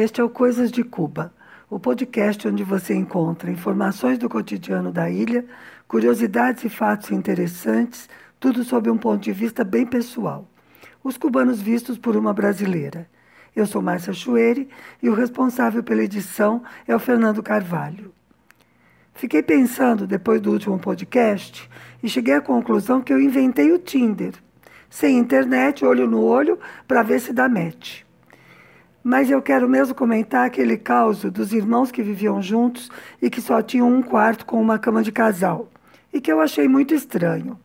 Este 0.00 0.22
é 0.22 0.24
o 0.24 0.30
Coisas 0.30 0.72
de 0.72 0.82
Cuba, 0.82 1.30
o 1.68 1.78
podcast 1.78 2.48
onde 2.48 2.64
você 2.64 2.94
encontra 2.94 3.50
informações 3.50 4.16
do 4.16 4.30
cotidiano 4.30 4.90
da 4.90 5.10
ilha, 5.10 5.44
curiosidades 5.86 6.64
e 6.64 6.70
fatos 6.70 7.10
interessantes, 7.10 8.08
tudo 8.40 8.64
sob 8.64 8.88
um 8.88 8.96
ponto 8.96 9.20
de 9.20 9.30
vista 9.30 9.62
bem 9.62 9.84
pessoal. 9.84 10.48
Os 11.04 11.18
cubanos 11.18 11.60
vistos 11.60 11.98
por 11.98 12.16
uma 12.16 12.32
brasileira. 12.32 13.06
Eu 13.54 13.66
sou 13.66 13.82
Márcia 13.82 14.14
Chueire 14.14 14.70
e 15.02 15.10
o 15.10 15.14
responsável 15.14 15.82
pela 15.82 16.02
edição 16.02 16.62
é 16.88 16.96
o 16.96 16.98
Fernando 16.98 17.42
Carvalho. 17.42 18.10
Fiquei 19.12 19.42
pensando 19.42 20.06
depois 20.06 20.40
do 20.40 20.50
último 20.50 20.78
podcast 20.78 21.68
e 22.02 22.08
cheguei 22.08 22.32
à 22.32 22.40
conclusão 22.40 23.02
que 23.02 23.12
eu 23.12 23.20
inventei 23.20 23.70
o 23.70 23.78
Tinder. 23.78 24.32
Sem 24.88 25.18
internet, 25.18 25.84
olho 25.84 26.06
no 26.06 26.22
olho, 26.22 26.58
para 26.88 27.02
ver 27.02 27.20
se 27.20 27.34
dá 27.34 27.50
match. 27.50 28.08
Mas 29.02 29.30
eu 29.30 29.40
quero 29.40 29.68
mesmo 29.68 29.94
comentar 29.94 30.46
aquele 30.46 30.76
caos 30.76 31.22
dos 31.24 31.52
irmãos 31.52 31.90
que 31.90 32.02
viviam 32.02 32.42
juntos 32.42 32.90
e 33.20 33.30
que 33.30 33.40
só 33.40 33.62
tinham 33.62 33.90
um 33.90 34.02
quarto 34.02 34.44
com 34.44 34.60
uma 34.60 34.78
cama 34.78 35.02
de 35.02 35.10
casal, 35.10 35.68
e 36.12 36.20
que 36.20 36.30
eu 36.30 36.40
achei 36.40 36.68
muito 36.68 36.94
estranho. 36.94 37.58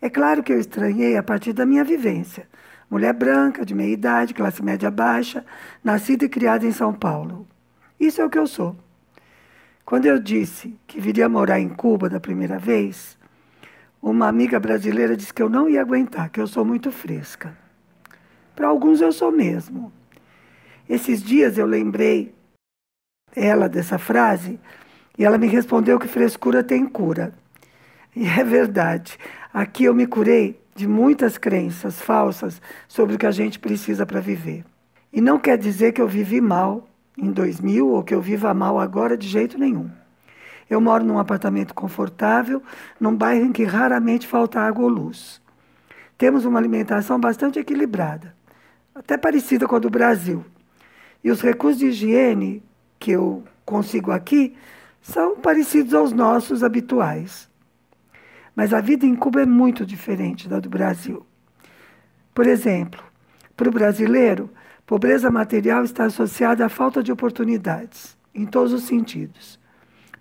É 0.00 0.08
claro 0.08 0.42
que 0.42 0.52
eu 0.52 0.58
estranhei 0.58 1.16
a 1.16 1.22
partir 1.22 1.52
da 1.52 1.66
minha 1.66 1.82
vivência. 1.82 2.48
Mulher 2.90 3.12
branca, 3.12 3.64
de 3.64 3.74
meia 3.74 3.92
idade, 3.92 4.34
classe 4.34 4.62
média 4.62 4.90
baixa, 4.90 5.44
nascida 5.82 6.24
e 6.24 6.28
criada 6.28 6.66
em 6.66 6.72
São 6.72 6.92
Paulo. 6.92 7.46
Isso 7.98 8.20
é 8.20 8.24
o 8.24 8.30
que 8.30 8.38
eu 8.38 8.46
sou. 8.46 8.76
Quando 9.84 10.06
eu 10.06 10.18
disse 10.18 10.78
que 10.86 11.00
viria 11.00 11.28
morar 11.28 11.58
em 11.58 11.68
Cuba 11.68 12.08
da 12.08 12.20
primeira 12.20 12.58
vez, 12.58 13.16
uma 14.00 14.28
amiga 14.28 14.58
brasileira 14.60 15.16
disse 15.16 15.32
que 15.32 15.42
eu 15.42 15.48
não 15.48 15.68
ia 15.68 15.80
aguentar, 15.80 16.30
que 16.30 16.40
eu 16.40 16.46
sou 16.46 16.64
muito 16.64 16.90
fresca. 16.90 17.56
Para 18.54 18.68
alguns 18.68 19.00
eu 19.00 19.12
sou 19.12 19.32
mesmo. 19.32 19.92
Esses 20.88 21.22
dias 21.22 21.58
eu 21.58 21.66
lembrei 21.66 22.34
ela 23.34 23.68
dessa 23.68 23.98
frase 23.98 24.58
e 25.18 25.24
ela 25.24 25.38
me 25.38 25.46
respondeu 25.46 25.98
que 25.98 26.08
frescura 26.08 26.62
tem 26.62 26.86
cura. 26.86 27.32
E 28.14 28.26
é 28.26 28.44
verdade. 28.44 29.18
Aqui 29.52 29.84
eu 29.84 29.94
me 29.94 30.06
curei 30.06 30.60
de 30.74 30.86
muitas 30.86 31.38
crenças 31.38 32.00
falsas 32.00 32.60
sobre 32.88 33.14
o 33.14 33.18
que 33.18 33.26
a 33.26 33.30
gente 33.30 33.58
precisa 33.58 34.06
para 34.06 34.20
viver. 34.20 34.64
E 35.12 35.20
não 35.20 35.38
quer 35.38 35.58
dizer 35.58 35.92
que 35.92 36.00
eu 36.00 36.08
vivi 36.08 36.40
mal 36.40 36.88
em 37.16 37.30
2000 37.30 37.88
ou 37.88 38.02
que 38.02 38.14
eu 38.14 38.20
viva 38.20 38.54
mal 38.54 38.78
agora 38.78 39.16
de 39.16 39.28
jeito 39.28 39.58
nenhum. 39.58 39.90
Eu 40.68 40.80
moro 40.80 41.04
num 41.04 41.18
apartamento 41.18 41.74
confortável, 41.74 42.62
num 42.98 43.14
bairro 43.14 43.44
em 43.44 43.52
que 43.52 43.64
raramente 43.64 44.26
falta 44.26 44.60
água 44.60 44.84
ou 44.84 44.88
luz. 44.88 45.40
Temos 46.16 46.44
uma 46.46 46.58
alimentação 46.58 47.20
bastante 47.20 47.58
equilibrada, 47.58 48.34
até 48.94 49.18
parecida 49.18 49.66
com 49.66 49.76
a 49.76 49.78
do 49.78 49.90
Brasil. 49.90 50.44
E 51.22 51.30
os 51.30 51.40
recursos 51.40 51.78
de 51.78 51.86
higiene 51.86 52.62
que 52.98 53.12
eu 53.12 53.42
consigo 53.64 54.10
aqui 54.10 54.54
são 55.00 55.36
parecidos 55.36 55.94
aos 55.94 56.12
nossos 56.12 56.62
habituais. 56.62 57.48
Mas 58.54 58.72
a 58.72 58.80
vida 58.80 59.06
em 59.06 59.14
Cuba 59.14 59.42
é 59.42 59.46
muito 59.46 59.84
diferente 59.84 60.48
da 60.48 60.60
do 60.60 60.68
Brasil. 60.68 61.26
Por 62.34 62.46
exemplo, 62.46 63.02
para 63.56 63.68
o 63.68 63.72
brasileiro, 63.72 64.50
pobreza 64.86 65.30
material 65.30 65.84
está 65.84 66.04
associada 66.04 66.64
à 66.64 66.68
falta 66.68 67.02
de 67.02 67.12
oportunidades, 67.12 68.16
em 68.34 68.46
todos 68.46 68.72
os 68.72 68.84
sentidos. 68.84 69.58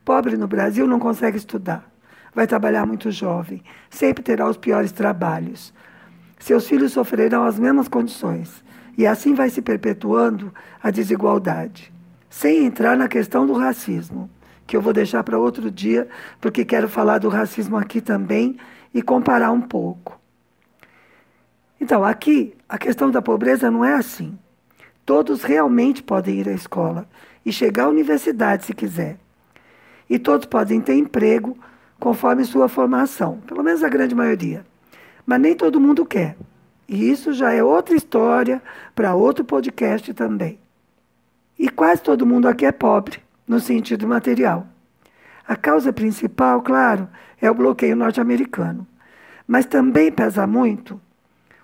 Pobre 0.04 0.36
no 0.36 0.48
Brasil 0.48 0.88
não 0.88 1.00
consegue 1.00 1.38
estudar, 1.38 1.90
vai 2.34 2.48
trabalhar 2.48 2.86
muito 2.86 3.12
jovem, 3.12 3.64
sempre 3.90 4.24
terá 4.24 4.50
os 4.50 4.58
piores 4.58 4.92
trabalhos. 4.92 5.74
Seus 6.40 6.68
filhos 6.68 6.94
sofrerão 6.94 7.44
as 7.44 7.60
mesmas 7.60 7.88
condições, 7.88 8.64
e 8.98 9.08
assim 9.08 9.34
vai 9.34 9.50
se 9.50 9.62
perpetuando 9.62 10.54
a 10.82 10.92
desigualdade. 10.92 11.92
Sem 12.30 12.66
entrar 12.66 12.98
na 12.98 13.08
questão 13.08 13.46
do 13.46 13.54
racismo 13.54 14.30
que 14.66 14.78
eu 14.78 14.82
vou 14.82 14.94
deixar 14.94 15.22
para 15.24 15.38
outro 15.38 15.70
dia, 15.70 16.08
porque 16.40 16.64
quero 16.64 16.88
falar 16.88 17.18
do 17.18 17.28
racismo 17.28 17.78
aqui 17.78 18.00
também 18.00 18.58
e 18.94 19.02
comparar 19.02 19.52
um 19.52 19.60
pouco. 19.60 20.18
Então, 21.80 22.06
aqui, 22.06 22.54
a 22.70 22.78
questão 22.78 23.12
da 23.12 23.22
pobreza 23.22 23.70
não 23.70 23.84
é 23.84 23.96
assim. 23.96 24.38
Todos 25.06 25.44
realmente 25.44 26.02
podem 26.02 26.40
ir 26.40 26.48
à 26.48 26.54
escola 26.54 27.06
e 27.46 27.52
chegar 27.52 27.86
à 27.86 27.90
universidade 27.90 28.64
se 28.66 28.74
quiser. 28.74 29.18
E 30.10 30.18
todos 30.18 30.46
podem 30.46 30.80
ter 30.80 30.96
emprego 30.96 31.58
conforme 32.00 32.46
sua 32.46 32.70
formação, 32.70 33.40
pelo 33.48 33.64
menos 33.64 33.84
a 33.84 33.90
grande 33.90 34.16
maioria. 34.16 34.66
Mas 35.26 35.42
nem 35.42 35.56
todo 35.56 35.82
mundo 35.82 36.06
quer. 36.06 36.38
E 36.92 37.10
isso 37.10 37.32
já 37.32 37.54
é 37.54 37.64
outra 37.64 37.96
história 37.96 38.62
para 38.94 39.16
outro 39.16 39.46
podcast 39.46 40.14
também. 40.14 40.60
E 41.58 41.70
quase 41.70 42.02
todo 42.02 42.26
mundo 42.26 42.50
aqui 42.50 42.66
é 42.66 42.72
pobre 42.74 43.20
no 43.48 43.62
sentido 43.62 44.06
material. 44.06 44.68
A 45.48 45.56
causa 45.56 45.94
principal, 45.94 46.62
claro, 46.62 47.08
é 47.42 47.50
o 47.50 47.56
bloqueio 47.56 47.96
norte-americano. 47.96 48.86
Mas 49.48 49.66
também 49.66 50.12
pesa 50.12 50.46
muito 50.46 51.00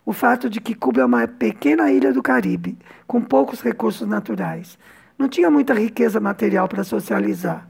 o 0.06 0.14
fato 0.14 0.50
de 0.50 0.62
que 0.62 0.74
Cuba 0.74 1.02
é 1.02 1.06
uma 1.06 1.28
pequena 1.28 1.92
ilha 1.92 2.14
do 2.14 2.24
Caribe, 2.24 2.78
com 3.06 3.20
poucos 3.20 3.60
recursos 3.60 4.08
naturais. 4.08 4.80
Não 5.18 5.28
tinha 5.28 5.52
muita 5.52 5.74
riqueza 5.74 6.22
material 6.22 6.70
para 6.70 6.86
socializar. 6.86 7.68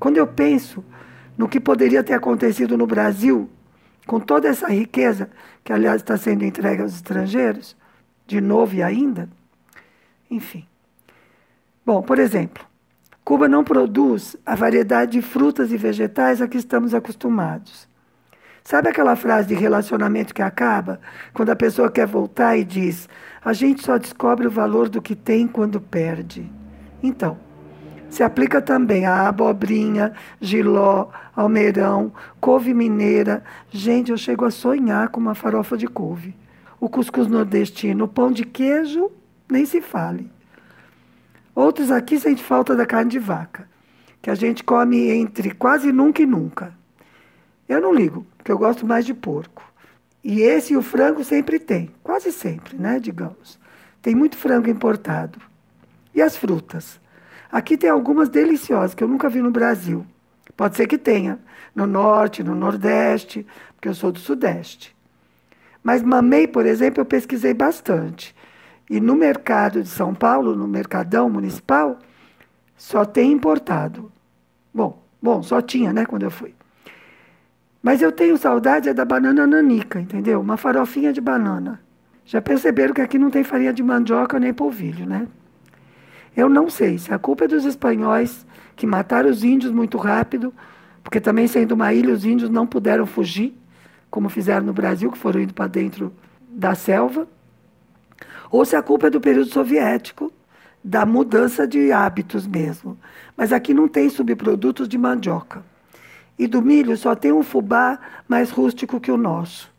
Quando 0.00 0.16
eu 0.16 0.26
penso 0.26 0.84
no 1.38 1.48
que 1.48 1.60
poderia 1.60 2.02
ter 2.02 2.14
acontecido 2.14 2.76
no 2.76 2.88
Brasil, 2.88 3.48
com 4.06 4.20
toda 4.20 4.48
essa 4.48 4.68
riqueza, 4.68 5.28
que 5.64 5.72
aliás 5.72 5.96
está 5.96 6.16
sendo 6.16 6.44
entregue 6.44 6.82
aos 6.82 6.94
estrangeiros, 6.94 7.76
de 8.26 8.40
novo 8.40 8.74
e 8.74 8.82
ainda, 8.82 9.28
enfim. 10.30 10.66
Bom, 11.84 12.02
por 12.02 12.18
exemplo, 12.18 12.64
Cuba 13.24 13.48
não 13.48 13.64
produz 13.64 14.36
a 14.46 14.54
variedade 14.54 15.12
de 15.12 15.22
frutas 15.22 15.72
e 15.72 15.76
vegetais 15.76 16.40
a 16.40 16.48
que 16.48 16.56
estamos 16.56 16.94
acostumados. 16.94 17.88
Sabe 18.62 18.88
aquela 18.88 19.14
frase 19.14 19.48
de 19.48 19.54
relacionamento 19.54 20.34
que 20.34 20.42
acaba? 20.42 21.00
Quando 21.32 21.50
a 21.50 21.56
pessoa 21.56 21.90
quer 21.90 22.06
voltar 22.06 22.56
e 22.56 22.64
diz: 22.64 23.08
a 23.44 23.52
gente 23.52 23.84
só 23.84 23.96
descobre 23.96 24.46
o 24.46 24.50
valor 24.50 24.88
do 24.88 25.00
que 25.00 25.14
tem 25.14 25.46
quando 25.46 25.80
perde. 25.80 26.50
Então, 27.00 27.38
se 28.08 28.22
aplica 28.22 28.62
também 28.62 29.06
a 29.06 29.28
abobrinha, 29.28 30.12
giló, 30.40 31.08
almeirão, 31.34 32.12
couve 32.40 32.72
mineira. 32.72 33.42
Gente, 33.70 34.10
eu 34.10 34.16
chego 34.16 34.44
a 34.44 34.50
sonhar 34.50 35.08
com 35.08 35.20
uma 35.20 35.34
farofa 35.34 35.76
de 35.76 35.86
couve. 35.86 36.34
O 36.80 36.88
cuscuz 36.88 37.26
nordestino, 37.26 38.04
o 38.04 38.08
pão 38.08 38.30
de 38.30 38.44
queijo, 38.44 39.10
nem 39.50 39.64
se 39.64 39.80
fale. 39.80 40.30
Outros 41.54 41.90
aqui 41.90 42.18
sentem 42.18 42.44
falta 42.44 42.76
da 42.76 42.84
carne 42.84 43.10
de 43.10 43.18
vaca, 43.18 43.68
que 44.20 44.30
a 44.30 44.34
gente 44.34 44.62
come 44.62 45.08
entre 45.08 45.52
quase 45.52 45.90
nunca 45.90 46.22
e 46.22 46.26
nunca. 46.26 46.74
Eu 47.68 47.80
não 47.80 47.94
ligo, 47.94 48.26
porque 48.36 48.52
eu 48.52 48.58
gosto 48.58 48.86
mais 48.86 49.06
de 49.06 49.14
porco. 49.14 49.62
E 50.22 50.40
esse 50.40 50.74
e 50.74 50.76
o 50.76 50.82
frango 50.82 51.24
sempre 51.24 51.58
tem, 51.58 51.90
quase 52.02 52.30
sempre, 52.32 52.76
né, 52.76 53.00
digamos. 53.00 53.58
Tem 54.02 54.14
muito 54.14 54.36
frango 54.36 54.68
importado. 54.68 55.38
E 56.14 56.20
as 56.20 56.36
frutas? 56.36 57.00
Aqui 57.50 57.76
tem 57.76 57.90
algumas 57.90 58.28
deliciosas 58.28 58.94
que 58.94 59.02
eu 59.02 59.08
nunca 59.08 59.28
vi 59.28 59.40
no 59.40 59.50
Brasil. 59.50 60.06
Pode 60.56 60.76
ser 60.76 60.86
que 60.86 60.98
tenha, 60.98 61.38
no 61.74 61.86
norte, 61.86 62.42
no 62.42 62.54
nordeste, 62.54 63.46
porque 63.74 63.88
eu 63.88 63.94
sou 63.94 64.10
do 64.10 64.18
sudeste. 64.18 64.96
Mas 65.82 66.02
mamei, 66.02 66.48
por 66.48 66.66
exemplo, 66.66 67.00
eu 67.00 67.04
pesquisei 67.04 67.54
bastante. 67.54 68.34
E 68.88 69.00
no 69.00 69.14
mercado 69.14 69.82
de 69.82 69.88
São 69.88 70.14
Paulo, 70.14 70.56
no 70.56 70.66
mercadão 70.66 71.28
municipal, 71.28 71.98
só 72.76 73.04
tem 73.04 73.32
importado. 73.32 74.10
Bom, 74.72 75.02
bom, 75.20 75.42
só 75.42 75.60
tinha, 75.60 75.92
né, 75.92 76.06
quando 76.06 76.22
eu 76.22 76.30
fui. 76.30 76.54
Mas 77.82 78.02
eu 78.02 78.10
tenho 78.10 78.36
saudade 78.36 78.88
é 78.88 78.94
da 78.94 79.04
banana 79.04 79.46
nanica, 79.46 80.00
entendeu? 80.00 80.40
Uma 80.40 80.56
farofinha 80.56 81.12
de 81.12 81.20
banana. 81.20 81.80
Já 82.24 82.42
perceberam 82.42 82.92
que 82.92 83.00
aqui 83.00 83.16
não 83.16 83.30
tem 83.30 83.44
farinha 83.44 83.72
de 83.72 83.82
mandioca 83.82 84.40
nem 84.40 84.52
polvilho, 84.52 85.06
né? 85.06 85.28
Eu 86.36 86.48
não 86.48 86.68
sei 86.68 86.98
se 86.98 87.12
a 87.12 87.18
culpa 87.18 87.44
é 87.44 87.48
dos 87.48 87.64
espanhóis 87.64 88.46
que 88.74 88.86
mataram 88.86 89.30
os 89.30 89.42
índios 89.42 89.72
muito 89.72 89.96
rápido, 89.96 90.52
porque 91.02 91.20
também 91.20 91.46
sendo 91.46 91.72
uma 91.72 91.94
ilha 91.94 92.12
os 92.12 92.24
índios 92.24 92.50
não 92.50 92.66
puderam 92.66 93.06
fugir, 93.06 93.56
como 94.10 94.28
fizeram 94.28 94.66
no 94.66 94.72
Brasil, 94.72 95.10
que 95.10 95.18
foram 95.18 95.40
indo 95.40 95.54
para 95.54 95.66
dentro 95.66 96.12
da 96.48 96.74
selva 96.74 97.26
ou 98.50 98.64
se 98.64 98.76
a 98.76 98.82
culpa 98.82 99.08
é 99.08 99.10
do 99.10 99.20
período 99.20 99.50
soviético, 99.50 100.32
da 100.82 101.04
mudança 101.04 101.66
de 101.66 101.90
hábitos 101.90 102.46
mesmo. 102.46 102.98
Mas 103.36 103.52
aqui 103.52 103.74
não 103.74 103.88
tem 103.88 104.08
subprodutos 104.08 104.88
de 104.88 104.96
mandioca. 104.96 105.62
E 106.38 106.46
do 106.46 106.62
milho 106.62 106.96
só 106.96 107.14
tem 107.14 107.32
um 107.32 107.42
fubá 107.42 107.98
mais 108.28 108.50
rústico 108.50 109.00
que 109.00 109.10
o 109.10 109.16
nosso. 109.16 109.72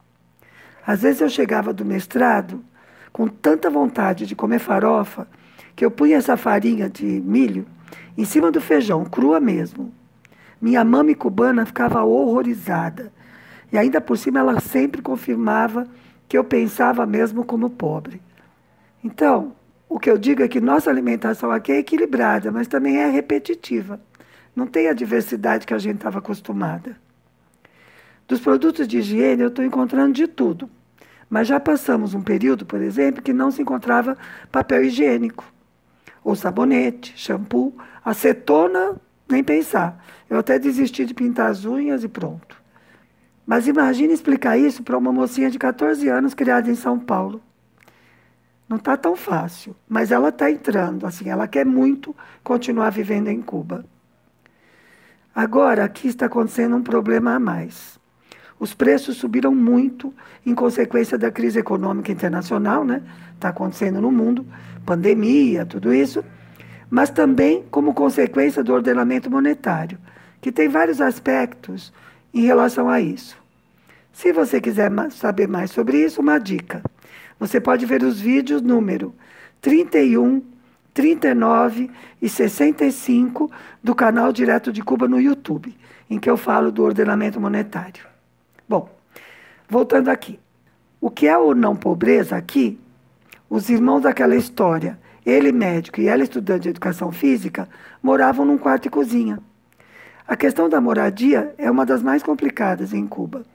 Às 0.86 1.02
vezes 1.02 1.22
eu 1.22 1.30
chegava 1.30 1.74
do 1.74 1.86
mestrado 1.86 2.64
com 3.14 3.28
tanta 3.28 3.70
vontade 3.70 4.26
de 4.26 4.36
comer 4.36 4.60
farofa 4.60 5.28
que 5.78 5.86
eu 5.86 5.92
punha 5.92 6.18
essa 6.18 6.36
farinha 6.36 6.90
de 6.90 7.06
milho 7.06 7.68
em 8.18 8.26
cima 8.26 8.52
do 8.52 8.60
feijão, 8.60 9.06
crua 9.06 9.40
mesmo. 9.40 9.94
Minha 10.60 10.84
mãe 10.84 11.14
cubana 11.14 11.68
ficava 11.68 12.04
horrorizada. 12.04 13.14
E 13.72 13.78
ainda 13.78 14.02
por 14.02 14.18
cima 14.18 14.40
ela 14.40 14.60
sempre 14.60 15.04
confirmava 15.04 15.88
que 16.28 16.36
eu 16.36 16.44
pensava 16.44 17.06
mesmo 17.06 17.46
como 17.46 17.70
pobre. 17.70 18.20
Então, 19.04 19.56
o 19.88 20.00
que 20.00 20.10
eu 20.10 20.18
digo 20.18 20.42
é 20.42 20.48
que 20.48 20.60
nossa 20.60 20.90
alimentação 20.90 21.52
aqui 21.52 21.72
é 21.72 21.78
equilibrada, 21.78 22.52
mas 22.52 22.68
também 22.68 22.98
é 22.98 23.08
repetitiva. 23.08 24.02
Não 24.56 24.66
tem 24.66 24.88
a 24.88 24.94
diversidade 24.94 25.68
que 25.68 25.76
a 25.76 25.78
gente 25.78 25.98
estava 25.98 26.18
acostumada. 26.18 26.98
Dos 28.28 28.40
produtos 28.40 28.88
de 28.88 28.98
higiene, 28.98 29.44
eu 29.44 29.50
estou 29.50 29.64
encontrando 29.64 30.14
de 30.14 30.26
tudo. 30.26 30.68
Mas 31.30 31.48
já 31.48 31.60
passamos 31.60 32.16
um 32.16 32.22
período, 32.22 32.66
por 32.66 32.82
exemplo, 32.82 33.22
que 33.22 33.32
não 33.32 33.52
se 33.52 33.62
encontrava 33.62 34.18
papel 34.52 34.84
higiênico, 34.84 35.44
ou 36.24 36.36
sabonete, 36.36 37.14
shampoo, 37.16 37.76
acetona, 38.04 38.96
nem 39.30 39.44
pensar. 39.44 40.04
Eu 40.30 40.40
até 40.40 40.60
desisti 40.60 41.06
de 41.06 41.14
pintar 41.14 41.50
as 41.50 41.66
unhas 41.66 42.04
e 42.04 42.08
pronto. 42.08 42.56
Mas 43.46 43.68
imagine 43.68 44.14
explicar 44.14 44.58
isso 44.58 44.84
para 44.84 44.98
uma 44.98 45.12
mocinha 45.12 45.50
de 45.50 45.58
14 45.58 46.08
anos 46.10 46.34
criada 46.34 46.70
em 46.70 46.76
São 46.76 47.00
Paulo. 47.00 47.42
Não 48.68 48.76
está 48.78 48.98
tão 48.98 49.16
fácil, 49.16 49.74
mas 49.88 50.12
ela 50.12 50.28
está 50.30 50.52
entrando, 50.52 51.06
assim, 51.06 51.30
ela 51.30 51.48
quer 51.48 51.66
muito 51.66 52.14
continuar 52.44 52.90
vivendo 52.90 53.30
em 53.30 53.42
Cuba. 53.42 53.86
Agora, 55.34 55.86
aqui 55.86 56.08
está 56.08 56.26
acontecendo 56.26 56.76
um 56.76 56.84
problema 56.84 57.36
a 57.36 57.40
mais. 57.40 57.98
Os 58.60 58.74
preços 58.74 59.18
subiram 59.18 59.54
muito 59.54 60.14
em 60.46 60.56
consequência 60.56 61.18
da 61.18 61.30
crise 61.30 61.60
econômica 61.60 62.12
internacional, 62.12 62.84
né? 62.84 63.04
Está 63.36 63.50
acontecendo 63.50 64.02
no 64.02 64.12
mundo, 64.12 64.46
pandemia, 64.86 65.66
tudo 65.66 65.94
isso, 65.94 66.24
mas 66.90 67.10
também 67.10 67.64
como 67.70 67.94
consequência 67.94 68.64
do 68.64 68.74
ordenamento 68.74 69.30
monetário, 69.30 70.00
que 70.42 70.52
tem 70.52 70.68
vários 70.68 71.00
aspectos 71.00 71.94
em 72.34 72.42
relação 72.42 72.90
a 72.90 73.00
isso. 73.00 73.38
Se 74.12 74.34
você 74.34 74.60
quiser 74.60 74.92
saber 75.12 75.48
mais 75.48 75.70
sobre 75.70 76.04
isso, 76.04 76.22
uma 76.22 76.40
dica. 76.40 76.82
Você 77.40 77.62
pode 77.62 77.86
ver 77.86 78.02
os 78.02 78.20
vídeos 78.20 78.64
número 78.64 79.14
31, 79.62 80.42
39 80.92 81.92
e 82.20 82.28
65 82.28 83.52
do 83.84 83.94
canal 83.94 84.34
Direto 84.34 84.74
de 84.74 84.82
Cuba 84.82 85.08
no 85.08 85.22
YouTube, 85.22 85.78
em 86.10 86.18
que 86.18 86.28
eu 86.28 86.38
falo 86.38 86.72
do 86.72 86.84
ordenamento 86.84 87.40
monetário. 87.40 88.17
Bom, 88.68 88.90
voltando 89.70 90.10
aqui. 90.10 90.40
O 91.00 91.10
que 91.10 91.28
é 91.28 91.38
ou 91.38 91.54
não 91.54 91.76
pobreza 91.76 92.36
aqui? 92.36 92.80
Os 93.50 93.70
irmãos 93.70 94.02
daquela 94.02 94.36
história, 94.36 95.00
ele 95.26 95.52
médico 95.52 96.02
e 96.02 96.08
ela 96.08 96.24
estudante 96.24 96.64
de 96.64 96.70
educação 96.70 97.12
física, 97.12 97.70
moravam 98.02 98.46
num 98.46 98.58
quarto 98.58 98.88
e 98.88 98.90
cozinha. 98.90 99.40
A 100.28 100.36
questão 100.36 100.68
da 100.68 100.82
moradia 100.82 101.54
é 101.58 101.70
uma 101.70 101.86
das 101.86 102.02
mais 102.02 102.22
complicadas 102.22 102.94
em 102.94 103.08
Cuba 103.08 103.46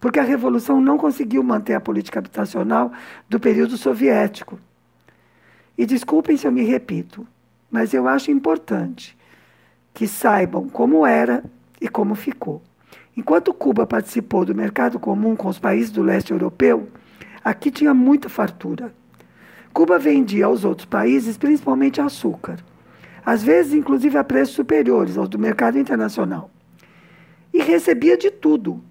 porque 0.00 0.20
a 0.20 0.22
Revolução 0.22 0.80
não 0.80 0.98
conseguiu 0.98 1.42
manter 1.42 1.74
a 1.74 1.80
política 1.80 2.18
habitacional 2.18 2.92
do 3.28 3.40
período 3.40 3.76
soviético. 3.76 4.58
E 5.76 5.84
desculpem 5.84 6.36
se 6.36 6.46
eu 6.46 6.52
me 6.52 6.62
repito, 6.62 7.26
mas 7.70 7.92
eu 7.92 8.06
acho 8.06 8.30
importante 8.30 9.16
que 9.92 10.06
saibam 10.06 10.68
como 10.68 11.06
era 11.06 11.42
e 11.80 11.88
como 11.88 12.14
ficou. 12.14 12.62
Enquanto 13.16 13.54
Cuba 13.54 13.86
participou 13.86 14.44
do 14.44 14.54
mercado 14.54 14.98
comum 14.98 15.34
com 15.34 15.48
os 15.48 15.58
países 15.58 15.90
do 15.90 16.02
leste 16.02 16.32
europeu, 16.32 16.88
aqui 17.42 17.70
tinha 17.70 17.94
muita 17.94 18.28
fartura. 18.28 18.92
Cuba 19.72 19.98
vendia 19.98 20.46
aos 20.46 20.64
outros 20.64 20.84
países 20.84 21.38
principalmente 21.38 22.00
açúcar, 22.00 22.58
às 23.24 23.42
vezes 23.42 23.72
inclusive 23.72 24.18
a 24.18 24.24
preços 24.24 24.54
superiores 24.54 25.16
aos 25.16 25.28
do 25.28 25.38
mercado 25.38 25.78
internacional. 25.78 26.50
E 27.52 27.62
recebia 27.62 28.18
de 28.18 28.30
tudo, 28.30 28.82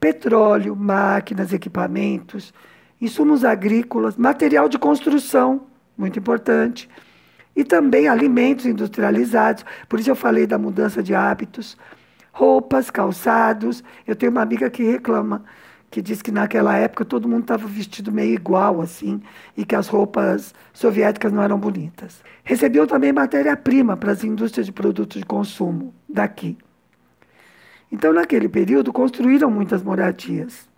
petróleo, 0.00 0.74
máquinas, 0.74 1.52
equipamentos, 1.52 2.54
insumos 3.00 3.44
agrícolas, 3.44 4.16
material 4.16 4.68
de 4.68 4.78
construção, 4.78 5.66
muito 5.96 6.18
importante, 6.18 6.88
e 7.54 7.64
também 7.64 8.08
alimentos 8.08 8.64
industrializados. 8.64 9.64
Por 9.88 10.00
isso 10.00 10.10
eu 10.10 10.16
falei 10.16 10.46
da 10.46 10.56
mudança 10.56 11.02
de 11.02 11.14
hábitos, 11.14 11.76
roupas, 12.38 12.88
calçados. 12.88 13.82
Eu 14.06 14.14
tenho 14.14 14.30
uma 14.30 14.42
amiga 14.42 14.70
que 14.70 14.84
reclama, 14.84 15.42
que 15.90 16.00
diz 16.00 16.22
que 16.22 16.30
naquela 16.30 16.76
época 16.76 17.04
todo 17.04 17.28
mundo 17.28 17.42
estava 17.42 17.66
vestido 17.66 18.12
meio 18.12 18.32
igual 18.32 18.80
assim 18.80 19.20
e 19.56 19.64
que 19.64 19.74
as 19.74 19.88
roupas 19.88 20.54
soviéticas 20.72 21.32
não 21.32 21.42
eram 21.42 21.58
bonitas. 21.58 22.22
Recebiam 22.44 22.86
também 22.86 23.12
matéria-prima 23.12 23.96
para 23.96 24.12
as 24.12 24.22
indústrias 24.22 24.66
de 24.66 24.72
produtos 24.72 25.18
de 25.18 25.26
consumo 25.26 25.92
daqui. 26.08 26.56
Então, 27.90 28.12
naquele 28.12 28.48
período, 28.48 28.92
construíram 28.92 29.50
muitas 29.50 29.82
moradias. 29.82 30.68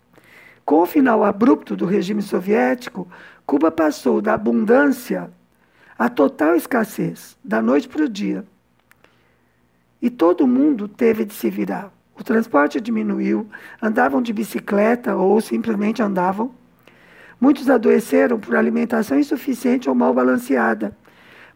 Com 0.65 0.81
o 0.81 0.85
final 0.85 1.23
abrupto 1.23 1.75
do 1.75 1.85
regime 1.85 2.21
soviético, 2.21 3.07
Cuba 3.45 3.69
passou 3.69 4.21
da 4.21 4.33
abundância 4.33 5.29
à 5.99 6.09
total 6.09 6.55
escassez, 6.55 7.37
da 7.43 7.61
noite 7.61 7.87
para 7.87 8.05
o 8.05 8.09
dia. 8.09 8.45
E 10.01 10.09
todo 10.09 10.47
mundo 10.47 10.87
teve 10.87 11.23
de 11.25 11.33
se 11.33 11.49
virar. 11.49 11.91
O 12.17 12.23
transporte 12.23 12.79
diminuiu, 12.79 13.47
andavam 13.81 14.21
de 14.21 14.33
bicicleta 14.33 15.15
ou 15.15 15.39
simplesmente 15.41 16.01
andavam. 16.01 16.51
Muitos 17.39 17.69
adoeceram 17.69 18.39
por 18.39 18.55
alimentação 18.55 19.17
insuficiente 19.17 19.89
ou 19.89 19.95
mal 19.95 20.13
balanceada, 20.13 20.95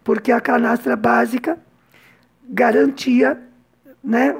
porque 0.03 0.31
a 0.31 0.41
canastra 0.41 0.95
básica 0.95 1.59
garantia 2.47 3.39
né, 4.03 4.35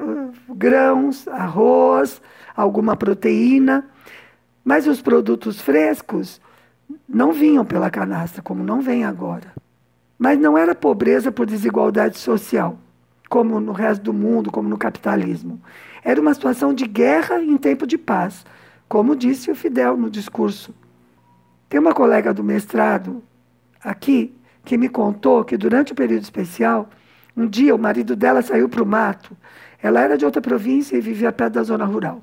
grãos, 0.48 1.26
arroz, 1.26 2.22
alguma 2.56 2.96
proteína, 2.96 3.84
mas 4.64 4.86
os 4.86 5.02
produtos 5.02 5.60
frescos 5.60 6.40
não 7.08 7.32
vinham 7.32 7.64
pela 7.64 7.90
canastra, 7.90 8.42
como 8.42 8.62
não 8.62 8.80
vem 8.80 9.04
agora. 9.04 9.52
Mas 10.16 10.38
não 10.38 10.56
era 10.56 10.74
pobreza 10.74 11.32
por 11.32 11.46
desigualdade 11.46 12.18
social, 12.18 12.78
como 13.28 13.60
no 13.60 13.72
resto 13.72 14.02
do 14.02 14.12
mundo, 14.12 14.50
como 14.50 14.68
no 14.68 14.78
capitalismo. 14.78 15.60
Era 16.02 16.20
uma 16.20 16.34
situação 16.34 16.72
de 16.72 16.86
guerra 16.86 17.40
em 17.40 17.56
tempo 17.56 17.86
de 17.86 17.98
paz, 17.98 18.44
como 18.88 19.16
disse 19.16 19.50
o 19.50 19.54
Fidel 19.54 19.96
no 19.96 20.08
discurso. 20.08 20.74
Tem 21.68 21.80
uma 21.80 21.92
colega 21.92 22.32
do 22.32 22.44
mestrado 22.44 23.22
aqui 23.82 24.34
que 24.64 24.76
me 24.76 24.88
contou 24.88 25.44
que 25.44 25.56
durante 25.56 25.92
o 25.92 25.96
período 25.96 26.22
especial 26.22 26.88
um 27.36 27.46
dia 27.46 27.74
o 27.74 27.78
marido 27.78 28.16
dela 28.16 28.40
saiu 28.40 28.68
para 28.68 28.82
o 28.82 28.86
mato. 28.86 29.36
Ela 29.82 30.00
era 30.00 30.16
de 30.16 30.24
outra 30.24 30.40
província 30.40 30.96
e 30.96 31.00
vivia 31.00 31.32
perto 31.32 31.54
da 31.54 31.62
zona 31.62 31.84
rural. 31.84 32.22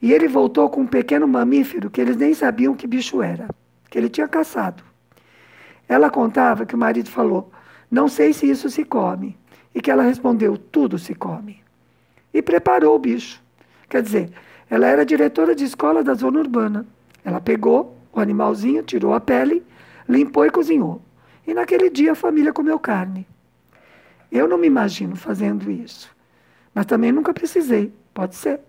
E 0.00 0.12
ele 0.12 0.28
voltou 0.28 0.68
com 0.68 0.82
um 0.82 0.86
pequeno 0.86 1.26
mamífero 1.26 1.90
que 1.90 2.00
eles 2.00 2.16
nem 2.16 2.34
sabiam 2.34 2.74
que 2.74 2.86
bicho 2.86 3.22
era, 3.22 3.48
que 3.90 3.98
ele 3.98 4.08
tinha 4.08 4.28
caçado. 4.28 4.82
Ela 5.88 6.10
contava 6.10 6.66
que 6.66 6.74
o 6.74 6.78
marido 6.78 7.10
falou: 7.10 7.50
Não 7.90 8.08
sei 8.08 8.32
se 8.32 8.48
isso 8.48 8.68
se 8.70 8.84
come. 8.84 9.36
E 9.74 9.80
que 9.80 9.90
ela 9.90 10.02
respondeu: 10.02 10.56
Tudo 10.56 10.98
se 10.98 11.14
come. 11.14 11.62
E 12.32 12.42
preparou 12.42 12.94
o 12.94 12.98
bicho. 12.98 13.42
Quer 13.88 14.02
dizer, 14.02 14.30
ela 14.70 14.86
era 14.86 15.04
diretora 15.04 15.54
de 15.54 15.64
escola 15.64 16.02
da 16.02 16.14
zona 16.14 16.38
urbana. 16.40 16.86
Ela 17.24 17.40
pegou 17.40 17.96
o 18.12 18.20
animalzinho, 18.20 18.82
tirou 18.82 19.14
a 19.14 19.20
pele, 19.20 19.62
limpou 20.08 20.44
e 20.46 20.50
cozinhou. 20.50 21.02
E 21.46 21.54
naquele 21.54 21.90
dia 21.90 22.12
a 22.12 22.14
família 22.14 22.52
comeu 22.52 22.78
carne. 22.78 23.26
Eu 24.30 24.48
não 24.48 24.58
me 24.58 24.66
imagino 24.66 25.16
fazendo 25.16 25.70
isso. 25.70 26.10
Mas 26.74 26.86
também 26.86 27.12
nunca 27.12 27.34
precisei. 27.34 27.92
Pode 28.14 28.34
ser 28.34 28.60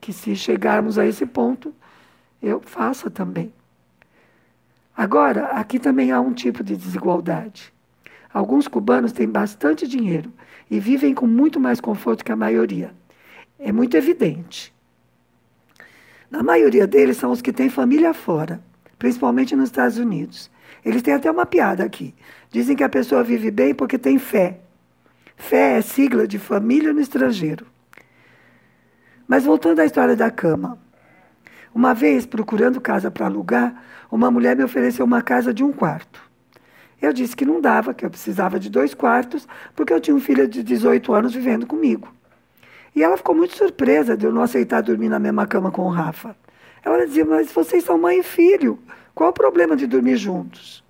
que 0.00 0.12
se 0.12 0.34
chegarmos 0.36 0.98
a 0.98 1.06
esse 1.06 1.24
ponto, 1.24 1.74
eu 2.42 2.60
faça 2.60 3.10
também. 3.10 3.52
Agora, 4.96 5.46
aqui 5.46 5.78
também 5.78 6.12
há 6.12 6.20
um 6.20 6.32
tipo 6.32 6.62
de 6.62 6.76
desigualdade. 6.76 7.73
Alguns 8.34 8.66
cubanos 8.66 9.12
têm 9.12 9.28
bastante 9.28 9.86
dinheiro 9.86 10.32
e 10.68 10.80
vivem 10.80 11.14
com 11.14 11.24
muito 11.24 11.60
mais 11.60 11.80
conforto 11.80 12.24
que 12.24 12.32
a 12.32 12.36
maioria. 12.36 12.92
É 13.60 13.70
muito 13.70 13.96
evidente. 13.96 14.74
Na 16.28 16.42
maioria 16.42 16.84
deles 16.84 17.16
são 17.16 17.30
os 17.30 17.40
que 17.40 17.52
têm 17.52 17.70
família 17.70 18.12
fora, 18.12 18.60
principalmente 18.98 19.54
nos 19.54 19.66
Estados 19.66 19.98
Unidos. 19.98 20.50
Eles 20.84 21.00
têm 21.00 21.14
até 21.14 21.30
uma 21.30 21.46
piada 21.46 21.84
aqui. 21.84 22.12
Dizem 22.50 22.74
que 22.74 22.82
a 22.82 22.88
pessoa 22.88 23.22
vive 23.22 23.52
bem 23.52 23.72
porque 23.72 23.96
tem 23.96 24.18
fé. 24.18 24.58
Fé 25.36 25.78
é 25.78 25.80
sigla 25.80 26.26
de 26.26 26.36
família 26.36 26.92
no 26.92 27.00
estrangeiro. 27.00 27.64
Mas 29.28 29.44
voltando 29.44 29.78
à 29.78 29.84
história 29.84 30.16
da 30.16 30.28
cama. 30.28 30.76
Uma 31.72 31.94
vez, 31.94 32.26
procurando 32.26 32.80
casa 32.80 33.12
para 33.12 33.26
alugar, 33.26 33.80
uma 34.10 34.28
mulher 34.28 34.56
me 34.56 34.64
ofereceu 34.64 35.04
uma 35.04 35.22
casa 35.22 35.54
de 35.54 35.62
um 35.62 35.72
quarto. 35.72 36.33
Eu 37.04 37.12
disse 37.12 37.36
que 37.36 37.44
não 37.44 37.60
dava, 37.60 37.94
que 37.94 38.04
eu 38.04 38.10
precisava 38.10 38.58
de 38.58 38.70
dois 38.70 38.94
quartos, 38.94 39.46
porque 39.74 39.92
eu 39.92 40.00
tinha 40.00 40.16
um 40.16 40.20
filho 40.20 40.46
de 40.48 40.62
18 40.62 41.12
anos 41.12 41.34
vivendo 41.34 41.66
comigo. 41.66 42.12
E 42.94 43.02
ela 43.02 43.16
ficou 43.16 43.34
muito 43.34 43.56
surpresa 43.56 44.16
de 44.16 44.26
eu 44.26 44.32
não 44.32 44.42
aceitar 44.42 44.82
dormir 44.82 45.08
na 45.08 45.18
mesma 45.18 45.46
cama 45.46 45.70
com 45.70 45.82
o 45.82 45.90
Rafa. 45.90 46.36
Ela 46.84 47.06
dizia, 47.06 47.24
mas 47.24 47.52
vocês 47.52 47.84
são 47.84 47.98
mãe 47.98 48.20
e 48.20 48.22
filho, 48.22 48.78
qual 49.14 49.30
o 49.30 49.32
problema 49.32 49.76
de 49.76 49.86
dormir 49.86 50.16
juntos? 50.16 50.84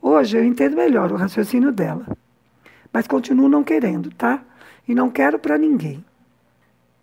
Hoje 0.00 0.36
eu 0.36 0.44
entendo 0.44 0.76
melhor 0.76 1.12
o 1.12 1.16
raciocínio 1.16 1.72
dela 1.72 2.06
mas 2.92 3.06
continuo 3.06 3.48
não 3.48 3.64
querendo, 3.64 4.10
tá? 4.10 4.42
E 4.86 4.94
não 4.94 5.08
quero 5.08 5.38
para 5.38 5.56
ninguém. 5.56 6.04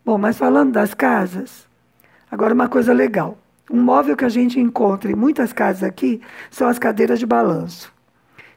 Bom, 0.05 0.17
mas 0.17 0.37
falando 0.37 0.71
das 0.71 0.93
casas, 0.93 1.67
agora 2.29 2.53
uma 2.53 2.69
coisa 2.69 2.93
legal. 2.93 3.37
Um 3.71 3.81
móvel 3.81 4.15
que 4.15 4.25
a 4.25 4.29
gente 4.29 4.59
encontra 4.59 5.11
em 5.11 5.15
muitas 5.15 5.51
casas 5.51 5.83
aqui 5.83 6.21
são 6.51 6.67
as 6.67 6.77
cadeiras 6.77 7.19
de 7.19 7.25
balanço. 7.25 7.93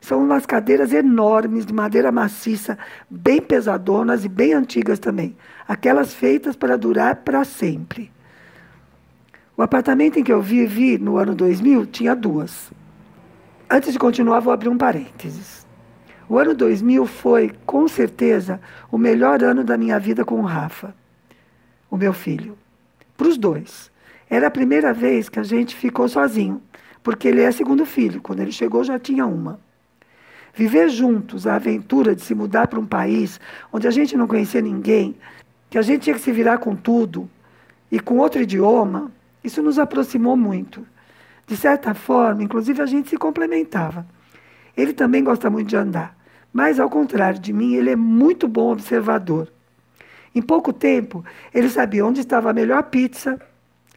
São 0.02 0.20
umas 0.20 0.44
cadeiras 0.44 0.92
enormes, 0.92 1.64
de 1.64 1.72
madeira 1.72 2.10
maciça, 2.10 2.76
bem 3.08 3.40
pesadonas 3.40 4.24
e 4.24 4.28
bem 4.28 4.52
antigas 4.52 4.98
também. 4.98 5.36
Aquelas 5.66 6.12
feitas 6.12 6.56
para 6.56 6.76
durar 6.76 7.16
para 7.16 7.44
sempre. 7.44 8.10
O 9.56 9.62
apartamento 9.62 10.18
em 10.18 10.24
que 10.24 10.32
eu 10.32 10.42
vivi 10.42 10.98
no 10.98 11.18
ano 11.18 11.36
2000 11.36 11.86
tinha 11.86 12.16
duas. 12.16 12.72
Antes 13.70 13.92
de 13.92 13.98
continuar, 13.98 14.40
vou 14.40 14.52
abrir 14.52 14.68
um 14.68 14.76
parênteses. 14.76 15.64
O 16.28 16.36
ano 16.36 16.52
2000 16.52 17.06
foi, 17.06 17.52
com 17.64 17.86
certeza, 17.86 18.60
o 18.90 18.98
melhor 18.98 19.40
ano 19.44 19.62
da 19.62 19.78
minha 19.78 20.00
vida 20.00 20.24
com 20.24 20.40
o 20.40 20.44
Rafa, 20.44 20.92
o 21.88 21.96
meu 21.96 22.12
filho. 22.12 22.58
Para 23.16 23.28
os 23.28 23.38
dois. 23.38 23.88
Era 24.28 24.48
a 24.48 24.50
primeira 24.50 24.92
vez 24.92 25.28
que 25.28 25.38
a 25.38 25.44
gente 25.44 25.76
ficou 25.76 26.08
sozinho, 26.08 26.60
porque 27.04 27.28
ele 27.28 27.42
é 27.42 27.52
segundo 27.52 27.86
filho. 27.86 28.20
Quando 28.20 28.40
ele 28.40 28.50
chegou, 28.50 28.82
já 28.82 28.98
tinha 28.98 29.24
uma. 29.26 29.60
Viver 30.54 30.90
juntos 30.90 31.46
a 31.46 31.54
aventura 31.56 32.14
de 32.14 32.22
se 32.22 32.34
mudar 32.34 32.66
para 32.66 32.78
um 32.78 32.86
país 32.86 33.40
onde 33.72 33.88
a 33.88 33.90
gente 33.90 34.16
não 34.16 34.26
conhecia 34.26 34.60
ninguém, 34.60 35.16
que 35.70 35.78
a 35.78 35.82
gente 35.82 36.02
tinha 36.02 36.14
que 36.14 36.20
se 36.20 36.30
virar 36.32 36.58
com 36.58 36.76
tudo 36.76 37.28
e 37.90 37.98
com 37.98 38.18
outro 38.18 38.42
idioma, 38.42 39.10
isso 39.42 39.62
nos 39.62 39.78
aproximou 39.78 40.36
muito. 40.36 40.86
De 41.46 41.56
certa 41.56 41.94
forma, 41.94 42.42
inclusive 42.42 42.82
a 42.82 42.86
gente 42.86 43.08
se 43.08 43.16
complementava. 43.16 44.06
Ele 44.76 44.92
também 44.92 45.24
gosta 45.24 45.50
muito 45.50 45.68
de 45.68 45.76
andar, 45.76 46.16
mas 46.52 46.78
ao 46.78 46.88
contrário 46.88 47.40
de 47.40 47.52
mim, 47.52 47.74
ele 47.74 47.90
é 47.90 47.96
muito 47.96 48.46
bom 48.46 48.72
observador. 48.72 49.50
Em 50.34 50.40
pouco 50.40 50.72
tempo, 50.72 51.24
ele 51.52 51.68
sabia 51.68 52.04
onde 52.04 52.20
estava 52.20 52.50
a 52.50 52.54
melhor 52.54 52.82
pizza, 52.84 53.40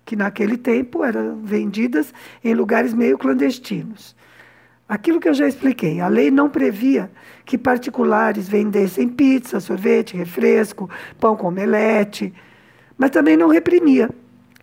que 0.05 0.15
naquele 0.15 0.57
tempo 0.57 1.03
eram 1.03 1.37
vendidas 1.41 2.13
em 2.43 2.53
lugares 2.53 2.93
meio 2.93 3.17
clandestinos. 3.17 4.15
Aquilo 4.87 5.19
que 5.19 5.27
eu 5.27 5.33
já 5.33 5.47
expliquei, 5.47 5.99
a 5.99 6.07
lei 6.07 6.29
não 6.29 6.47
previa 6.47 7.09
que 7.43 7.57
particulares 7.57 8.47
vendessem 8.47 9.09
pizza, 9.09 9.59
sorvete, 9.59 10.15
refresco, 10.15 10.89
pão 11.19 11.35
com 11.35 11.47
omelete, 11.47 12.31
mas 12.97 13.09
também 13.09 13.35
não 13.35 13.47
reprimia. 13.47 14.09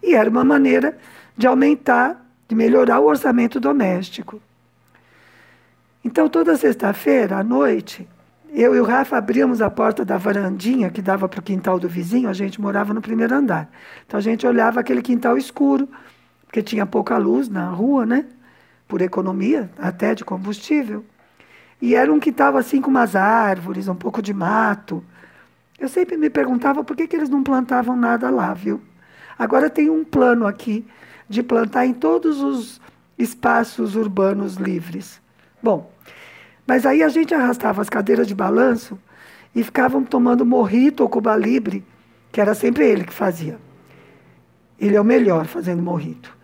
E 0.01 0.15
era 0.15 0.31
uma 0.31 0.45
maneira 0.45 0.97
de 1.37 1.47
aumentar, 1.47 2.25
de 2.49 2.55
melhorar 2.55 3.01
o 3.01 3.07
orçamento 3.07 3.59
doméstico. 3.59 4.41
Então, 6.05 6.29
toda 6.29 6.57
sexta-feira 6.57 7.39
à 7.39 7.45
noite, 7.45 8.09
eu 8.55 8.77
e 8.77 8.81
o 8.81 8.85
Rafa 8.85 9.17
abríamos 9.17 9.63
a 9.63 9.71
porta 9.71 10.05
da 10.05 10.19
varandinha 10.19 10.91
que 10.91 11.01
dava 11.01 11.27
para 11.27 11.41
o 11.41 11.43
quintal 11.43 11.81
do 11.81 11.89
vizinho, 11.89 12.29
a 12.29 12.35
gente 12.35 12.61
morava 12.61 12.93
no 12.93 13.01
primeiro 13.01 13.35
andar. 13.35 13.71
Então 14.07 14.19
a 14.19 14.21
gente 14.21 14.47
olhava 14.47 14.79
aquele 14.79 15.01
quintal 15.01 15.39
escuro, 15.39 15.89
porque 16.45 16.63
tinha 16.63 16.85
pouca 16.85 17.17
luz 17.17 17.49
na 17.49 17.71
rua, 17.71 18.05
né? 18.05 18.27
Por 18.93 19.01
economia 19.01 19.71
até 19.79 20.15
de 20.15 20.23
combustível. 20.23 21.03
E 21.81 21.95
era 21.95 22.13
um 22.13 22.21
que 22.21 22.29
estava 22.29 22.59
assim 22.59 22.79
com 22.79 22.91
umas 22.91 23.17
árvores, 23.17 23.89
um 23.89 23.95
pouco 23.95 24.21
de 24.21 24.35
mato. 24.35 25.03
Eu 25.79 25.89
sempre 25.89 26.19
me 26.19 26.29
perguntava 26.29 26.85
por 26.85 26.95
que, 26.95 27.09
que 27.09 27.17
eles 27.17 27.31
não 27.31 27.43
plantavam 27.43 27.97
nada 27.97 28.29
lá, 28.29 28.53
viu? 28.53 28.83
Agora 29.39 29.71
tem 29.71 29.89
um 29.89 30.05
plano 30.05 30.47
aqui 30.47 30.87
de 31.27 31.43
plantar 31.43 31.87
em 31.87 31.95
todos 31.95 32.43
os 32.43 32.83
espaços 33.17 33.97
urbanos 33.97 34.57
livres. 34.57 35.23
Bom, 35.63 35.91
mas 36.67 36.85
aí 36.85 37.03
a 37.03 37.09
gente 37.09 37.33
arrastava 37.33 37.81
as 37.81 37.89
cadeiras 37.89 38.27
de 38.27 38.35
balanço 38.35 38.99
e 39.55 39.65
ficavam 39.65 40.05
tomando 40.05 40.45
morrito 40.45 41.03
ou 41.03 41.09
cuba 41.09 41.35
libre, 41.35 41.83
que 42.31 42.43
era 42.43 42.55
sempre 42.55 42.87
ele 42.87 43.05
que 43.05 43.15
fazia. 43.15 43.59
Ele 44.79 44.97
é 44.97 45.01
o 45.01 45.05
melhor 45.05 45.47
fazendo 45.47 45.83
morrito. 45.83 46.42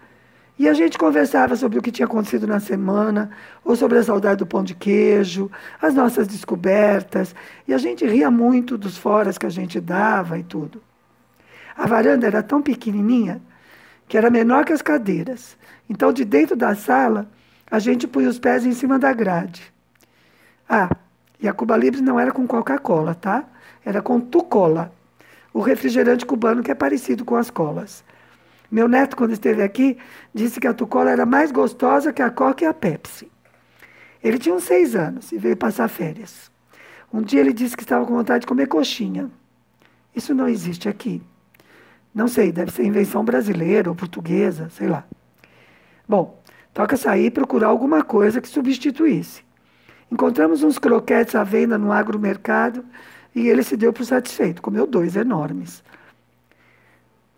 E 0.58 0.68
a 0.68 0.74
gente 0.74 0.98
conversava 0.98 1.54
sobre 1.54 1.78
o 1.78 1.82
que 1.82 1.92
tinha 1.92 2.06
acontecido 2.06 2.46
na 2.46 2.58
semana, 2.58 3.30
ou 3.64 3.76
sobre 3.76 3.98
a 3.98 4.02
saudade 4.02 4.38
do 4.38 4.46
pão 4.46 4.64
de 4.64 4.74
queijo, 4.74 5.48
as 5.80 5.94
nossas 5.94 6.26
descobertas, 6.26 7.34
e 7.66 7.72
a 7.72 7.78
gente 7.78 8.04
ria 8.04 8.28
muito 8.30 8.76
dos 8.76 8.98
foras 8.98 9.38
que 9.38 9.46
a 9.46 9.50
gente 9.50 9.80
dava 9.80 10.36
e 10.36 10.42
tudo. 10.42 10.82
A 11.76 11.86
varanda 11.86 12.26
era 12.26 12.42
tão 12.42 12.60
pequenininha 12.60 13.40
que 14.08 14.18
era 14.18 14.30
menor 14.30 14.64
que 14.64 14.72
as 14.72 14.82
cadeiras. 14.82 15.56
Então, 15.88 16.12
de 16.12 16.24
dentro 16.24 16.56
da 16.56 16.74
sala, 16.74 17.28
a 17.70 17.78
gente 17.78 18.08
punha 18.08 18.28
os 18.28 18.38
pés 18.38 18.66
em 18.66 18.72
cima 18.72 18.98
da 18.98 19.12
grade. 19.12 19.72
Ah, 20.68 20.90
e 21.40 21.46
a 21.46 21.52
Cuba 21.52 21.76
Libre 21.76 22.00
não 22.00 22.18
era 22.18 22.32
com 22.32 22.46
Coca-Cola, 22.48 23.14
tá? 23.14 23.44
Era 23.84 24.02
com 24.02 24.18
Tucola, 24.18 24.92
o 25.54 25.60
refrigerante 25.60 26.26
cubano 26.26 26.64
que 26.64 26.70
é 26.70 26.74
parecido 26.74 27.24
com 27.24 27.36
as 27.36 27.48
colas. 27.48 28.02
Meu 28.70 28.86
neto, 28.86 29.16
quando 29.16 29.32
esteve 29.32 29.62
aqui, 29.62 29.96
disse 30.34 30.60
que 30.60 30.66
a 30.66 30.74
Tucola 30.74 31.10
era 31.10 31.24
mais 31.24 31.50
gostosa 31.50 32.12
que 32.12 32.20
a 32.20 32.30
Coca 32.30 32.64
e 32.64 32.66
a 32.66 32.74
Pepsi. 32.74 33.30
Ele 34.22 34.38
tinha 34.38 34.54
uns 34.54 34.64
seis 34.64 34.94
anos 34.94 35.32
e 35.32 35.38
veio 35.38 35.56
passar 35.56 35.88
férias. 35.88 36.50
Um 37.12 37.22
dia 37.22 37.40
ele 37.40 37.52
disse 37.52 37.76
que 37.76 37.82
estava 37.82 38.04
com 38.04 38.14
vontade 38.14 38.40
de 38.40 38.46
comer 38.46 38.66
coxinha. 38.66 39.30
Isso 40.14 40.34
não 40.34 40.48
existe 40.48 40.88
aqui. 40.88 41.22
Não 42.14 42.28
sei, 42.28 42.52
deve 42.52 42.70
ser 42.72 42.84
invenção 42.84 43.24
brasileira 43.24 43.88
ou 43.88 43.96
portuguesa, 43.96 44.68
sei 44.70 44.88
lá. 44.88 45.04
Bom, 46.06 46.42
toca 46.74 46.96
sair 46.96 47.26
e 47.26 47.30
procurar 47.30 47.68
alguma 47.68 48.02
coisa 48.02 48.40
que 48.40 48.48
substituísse. 48.48 49.42
Encontramos 50.10 50.62
uns 50.62 50.78
croquetes 50.78 51.34
à 51.34 51.44
venda 51.44 51.78
no 51.78 51.92
agromercado 51.92 52.84
e 53.34 53.48
ele 53.48 53.62
se 53.62 53.76
deu 53.76 53.92
por 53.92 54.04
satisfeito. 54.04 54.60
Comeu 54.60 54.86
dois 54.86 55.16
enormes. 55.16 55.82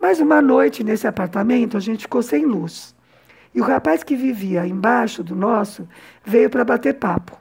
Mas 0.01 0.19
uma 0.19 0.41
noite 0.41 0.83
nesse 0.83 1.07
apartamento 1.07 1.77
a 1.77 1.81
gente 1.81 2.03
ficou 2.03 2.23
sem 2.23 2.47
luz. 2.47 2.95
E 3.55 3.61
o 3.61 3.65
rapaz 3.65 4.03
que 4.03 4.17
vivia 4.17 4.67
embaixo 4.67 5.23
do 5.23 5.35
nosso 5.37 5.87
veio 6.25 6.49
para 6.49 6.65
bater 6.65 6.95
papo. 6.95 7.37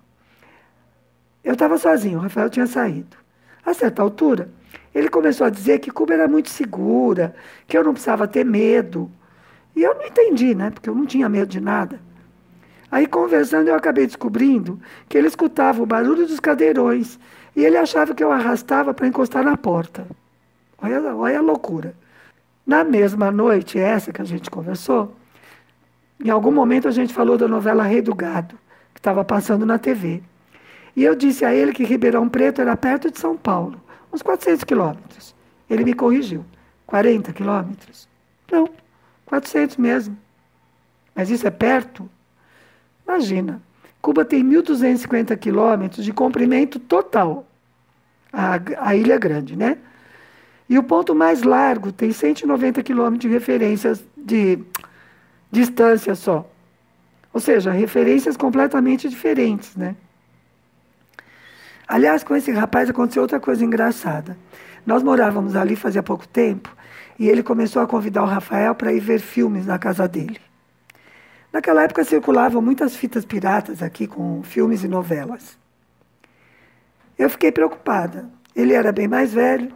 Eu 1.43 1.53
estava 1.53 1.77
sozinho, 1.77 2.19
o 2.19 2.21
Rafael 2.21 2.49
tinha 2.49 2.67
saído. 2.67 3.15
A 3.65 3.73
certa 3.73 4.01
altura, 4.01 4.49
ele 4.93 5.07
começou 5.07 5.47
a 5.47 5.49
dizer 5.49 5.79
que 5.79 5.91
Cuba 5.91 6.13
era 6.13 6.27
muito 6.27 6.49
segura, 6.49 7.33
que 7.67 7.77
eu 7.77 7.83
não 7.83 7.93
precisava 7.93 8.27
ter 8.27 8.43
medo. 8.43 9.09
E 9.75 9.83
eu 9.83 9.95
não 9.95 10.05
entendi, 10.05 10.53
né? 10.53 10.71
Porque 10.71 10.89
eu 10.89 10.95
não 10.95 11.05
tinha 11.05 11.29
medo 11.29 11.47
de 11.47 11.61
nada. 11.61 12.01
Aí, 12.91 13.05
conversando, 13.05 13.67
eu 13.67 13.75
acabei 13.75 14.05
descobrindo 14.05 14.79
que 15.07 15.17
ele 15.17 15.27
escutava 15.27 15.81
o 15.81 15.85
barulho 15.85 16.25
dos 16.25 16.39
cadeirões 16.39 17.19
e 17.55 17.63
ele 17.63 17.77
achava 17.77 18.15
que 18.15 18.23
eu 18.23 18.31
arrastava 18.31 18.93
para 18.93 19.07
encostar 19.07 19.43
na 19.43 19.55
porta. 19.55 20.07
Olha, 20.81 21.15
olha 21.15 21.37
a 21.37 21.41
loucura. 21.41 21.93
Na 22.69 22.83
mesma 22.83 23.31
noite, 23.31 23.79
essa 23.79 24.13
que 24.13 24.21
a 24.21 24.25
gente 24.25 24.47
conversou, 24.47 25.15
em 26.23 26.29
algum 26.29 26.51
momento 26.51 26.87
a 26.87 26.91
gente 26.91 27.11
falou 27.11 27.35
da 27.35 27.47
novela 27.47 27.81
Rei 27.81 27.99
do 27.99 28.13
Gado, 28.13 28.59
que 28.93 28.99
estava 28.99 29.25
passando 29.25 29.65
na 29.65 29.79
TV. 29.79 30.21
E 30.95 31.03
eu 31.03 31.15
disse 31.15 31.43
a 31.43 31.51
ele 31.51 31.73
que 31.73 31.83
Ribeirão 31.83 32.29
Preto 32.29 32.61
era 32.61 32.77
perto 32.77 33.09
de 33.09 33.17
São 33.17 33.35
Paulo, 33.35 33.81
uns 34.13 34.21
400 34.21 34.63
quilômetros. 34.63 35.33
Ele 35.67 35.83
me 35.83 35.95
corrigiu. 35.95 36.45
40 36.85 37.33
quilômetros? 37.33 38.07
Não, 38.51 38.69
400 39.25 39.77
mesmo. 39.77 40.15
Mas 41.15 41.31
isso 41.31 41.47
é 41.47 41.51
perto? 41.51 42.07
Imagina, 43.03 43.63
Cuba 43.99 44.23
tem 44.23 44.43
1.250 44.43 45.35
quilômetros 45.39 46.05
de 46.05 46.13
comprimento 46.13 46.77
total. 46.77 47.47
A, 48.31 48.59
a 48.77 48.95
ilha 48.95 49.15
é 49.15 49.17
grande, 49.17 49.55
né? 49.55 49.79
E 50.69 50.77
o 50.77 50.83
ponto 50.83 51.15
mais 51.15 51.41
largo 51.41 51.91
tem 51.91 52.11
190 52.11 52.83
quilômetros 52.83 53.21
de 53.21 53.27
referências 53.27 54.03
de 54.15 54.59
distância 55.51 56.13
só. 56.13 56.47
Ou 57.33 57.39
seja, 57.39 57.71
referências 57.71 58.37
completamente 58.37 59.09
diferentes, 59.09 59.75
né? 59.75 59.95
Aliás, 61.87 62.23
com 62.23 62.35
esse 62.35 62.51
rapaz 62.51 62.87
aconteceu 62.87 63.23
outra 63.23 63.39
coisa 63.39 63.65
engraçada. 63.65 64.37
Nós 64.85 65.01
morávamos 65.01 65.55
ali 65.55 65.75
fazia 65.75 66.03
pouco 66.03 66.27
tempo 66.27 66.75
e 67.17 67.27
ele 67.27 67.41
começou 67.41 67.81
a 67.81 67.87
convidar 67.87 68.21
o 68.21 68.27
Rafael 68.27 68.75
para 68.75 68.93
ir 68.93 68.99
ver 68.99 69.19
filmes 69.19 69.65
na 69.65 69.79
casa 69.79 70.07
dele. 70.07 70.39
Naquela 71.51 71.83
época 71.83 72.03
circulavam 72.03 72.61
muitas 72.61 72.95
fitas 72.95 73.25
piratas 73.25 73.81
aqui 73.81 74.05
com 74.05 74.43
filmes 74.43 74.83
e 74.83 74.87
novelas. 74.87 75.57
Eu 77.17 77.27
fiquei 77.27 77.51
preocupada. 77.51 78.29
Ele 78.55 78.73
era 78.73 78.91
bem 78.91 79.07
mais 79.07 79.33
velho 79.33 79.73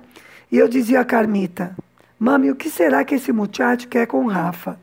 e 0.54 0.60
eu 0.60 0.68
dizia 0.68 1.00
a 1.00 1.04
Carmita, 1.04 1.76
mami, 2.20 2.52
o 2.52 2.56
que 2.56 2.70
será 2.70 3.04
que 3.04 3.16
esse 3.16 3.32
muchacho 3.32 3.88
quer 3.88 4.06
com 4.06 4.28
Rafa? 4.28 4.80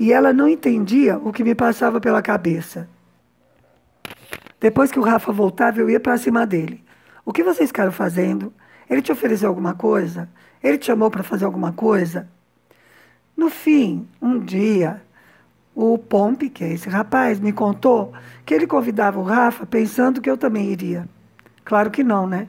E 0.00 0.10
ela 0.10 0.32
não 0.32 0.48
entendia 0.48 1.18
o 1.18 1.34
que 1.34 1.44
me 1.44 1.54
passava 1.54 2.00
pela 2.00 2.22
cabeça. 2.22 2.88
Depois 4.58 4.90
que 4.90 4.98
o 4.98 5.02
Rafa 5.02 5.30
voltava, 5.30 5.80
eu 5.80 5.90
ia 5.90 6.00
para 6.00 6.16
cima 6.16 6.46
dele. 6.46 6.82
O 7.26 7.32
que 7.34 7.44
vocês 7.44 7.68
ficaram 7.68 7.92
fazendo? 7.92 8.54
Ele 8.88 9.02
te 9.02 9.12
ofereceu 9.12 9.50
alguma 9.50 9.74
coisa? 9.74 10.30
Ele 10.62 10.78
te 10.78 10.86
chamou 10.86 11.10
para 11.10 11.22
fazer 11.22 11.44
alguma 11.44 11.74
coisa? 11.74 12.26
No 13.36 13.50
fim, 13.50 14.08
um 14.22 14.38
dia, 14.38 15.02
o 15.74 15.98
Pompe, 15.98 16.48
que 16.48 16.64
é 16.64 16.72
esse 16.72 16.88
rapaz, 16.88 17.38
me 17.38 17.52
contou 17.52 18.14
que 18.46 18.54
ele 18.54 18.66
convidava 18.66 19.20
o 19.20 19.24
Rafa 19.24 19.66
pensando 19.66 20.22
que 20.22 20.30
eu 20.30 20.38
também 20.38 20.70
iria. 20.72 21.06
Claro 21.66 21.90
que 21.90 22.02
não, 22.02 22.26
né? 22.26 22.48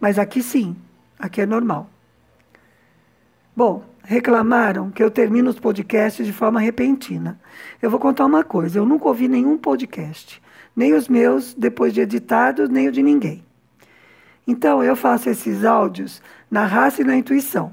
Mas 0.00 0.18
aqui 0.18 0.42
sim. 0.42 0.76
Aqui 1.22 1.40
é 1.40 1.46
normal. 1.46 1.88
Bom, 3.54 3.84
reclamaram 4.02 4.90
que 4.90 5.00
eu 5.00 5.08
termino 5.08 5.50
os 5.50 5.60
podcasts 5.60 6.26
de 6.26 6.32
forma 6.32 6.58
repentina. 6.58 7.40
Eu 7.80 7.88
vou 7.88 8.00
contar 8.00 8.26
uma 8.26 8.42
coisa: 8.42 8.80
eu 8.80 8.84
nunca 8.84 9.06
ouvi 9.06 9.28
nenhum 9.28 9.56
podcast. 9.56 10.42
nem 10.74 10.94
os 10.94 11.06
meus 11.06 11.54
depois 11.54 11.94
de 11.94 12.00
editados, 12.00 12.68
nem 12.68 12.88
o 12.88 12.92
de 12.92 13.04
ninguém. 13.04 13.44
Então 14.48 14.82
eu 14.82 14.96
faço 14.96 15.30
esses 15.30 15.64
áudios 15.64 16.20
na 16.50 16.66
raça 16.66 17.02
e 17.02 17.04
na 17.04 17.14
intuição. 17.14 17.72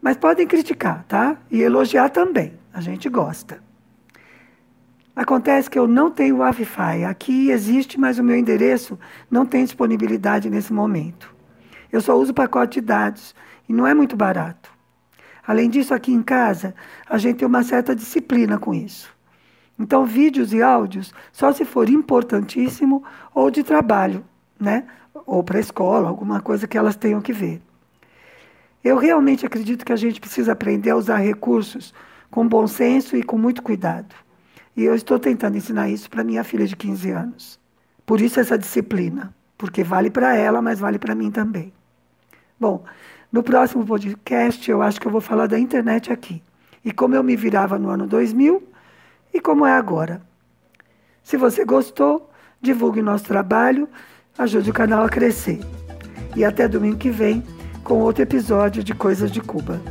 Mas 0.00 0.16
podem 0.16 0.46
criticar, 0.46 1.04
tá? 1.08 1.36
E 1.50 1.60
elogiar 1.60 2.08
também. 2.10 2.52
A 2.72 2.80
gente 2.80 3.08
gosta. 3.08 3.60
Acontece 5.16 5.68
que 5.68 5.78
eu 5.78 5.88
não 5.88 6.08
tenho 6.08 6.36
Wi-Fi. 6.36 7.04
Aqui 7.04 7.50
existe, 7.50 7.98
mas 7.98 8.20
o 8.20 8.22
meu 8.22 8.36
endereço 8.36 8.96
não 9.28 9.44
tem 9.44 9.64
disponibilidade 9.64 10.48
nesse 10.48 10.72
momento. 10.72 11.31
Eu 11.92 12.00
só 12.00 12.18
uso 12.18 12.32
pacote 12.32 12.80
de 12.80 12.86
dados 12.86 13.34
e 13.68 13.72
não 13.72 13.86
é 13.86 13.92
muito 13.92 14.16
barato. 14.16 14.72
Além 15.46 15.68
disso, 15.68 15.92
aqui 15.92 16.12
em 16.12 16.22
casa, 16.22 16.74
a 17.08 17.18
gente 17.18 17.38
tem 17.38 17.46
uma 17.46 17.62
certa 17.62 17.94
disciplina 17.94 18.58
com 18.58 18.72
isso. 18.72 19.14
Então, 19.78 20.06
vídeos 20.06 20.52
e 20.52 20.62
áudios 20.62 21.12
só 21.32 21.52
se 21.52 21.64
for 21.64 21.88
importantíssimo 21.88 23.04
ou 23.34 23.50
de 23.50 23.62
trabalho, 23.62 24.24
né? 24.58 24.84
Ou 25.26 25.42
para 25.42 25.58
a 25.58 25.60
escola, 25.60 26.08
alguma 26.08 26.40
coisa 26.40 26.66
que 26.66 26.78
elas 26.78 26.96
tenham 26.96 27.20
que 27.20 27.32
ver. 27.32 27.60
Eu 28.82 28.96
realmente 28.96 29.44
acredito 29.44 29.84
que 29.84 29.92
a 29.92 29.96
gente 29.96 30.20
precisa 30.20 30.52
aprender 30.52 30.90
a 30.90 30.96
usar 30.96 31.16
recursos 31.16 31.92
com 32.30 32.48
bom 32.48 32.66
senso 32.66 33.16
e 33.16 33.22
com 33.22 33.36
muito 33.36 33.62
cuidado. 33.62 34.14
E 34.76 34.84
eu 34.84 34.94
estou 34.94 35.18
tentando 35.18 35.56
ensinar 35.56 35.88
isso 35.90 36.08
para 36.08 36.24
minha 36.24 36.42
filha 36.42 36.66
de 36.66 36.74
15 36.74 37.10
anos. 37.10 37.60
Por 38.06 38.20
isso 38.20 38.40
essa 38.40 38.56
disciplina, 38.56 39.34
porque 39.58 39.84
vale 39.84 40.10
para 40.10 40.34
ela, 40.34 40.62
mas 40.62 40.80
vale 40.80 40.98
para 40.98 41.14
mim 41.14 41.30
também. 41.30 41.72
Bom, 42.62 42.84
no 43.32 43.42
próximo 43.42 43.84
podcast 43.84 44.70
eu 44.70 44.82
acho 44.82 45.00
que 45.00 45.08
eu 45.08 45.10
vou 45.10 45.20
falar 45.20 45.48
da 45.48 45.58
internet 45.58 46.12
aqui. 46.12 46.40
E 46.84 46.92
como 46.92 47.12
eu 47.12 47.20
me 47.20 47.34
virava 47.34 47.76
no 47.76 47.88
ano 47.88 48.06
2000 48.06 48.62
e 49.34 49.40
como 49.40 49.66
é 49.66 49.72
agora. 49.72 50.22
Se 51.24 51.36
você 51.36 51.64
gostou, 51.64 52.30
divulgue 52.60 53.02
nosso 53.02 53.24
trabalho, 53.24 53.88
ajude 54.38 54.70
o 54.70 54.72
canal 54.72 55.04
a 55.04 55.08
crescer. 55.08 55.58
E 56.36 56.44
até 56.44 56.68
domingo 56.68 56.98
que 56.98 57.10
vem 57.10 57.42
com 57.82 57.98
outro 57.98 58.22
episódio 58.22 58.84
de 58.84 58.94
Coisas 58.94 59.32
de 59.32 59.40
Cuba. 59.40 59.82